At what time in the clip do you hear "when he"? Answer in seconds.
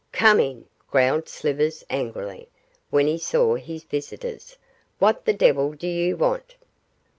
2.89-3.19